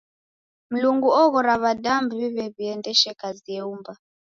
Mlungu 0.71 1.09
oghora 1.23 1.53
w'adamu 1.61 2.09
w'ive 2.19 2.45
w'iendeshe 2.55 3.11
kazi 3.21 3.51
eumba. 3.59 3.93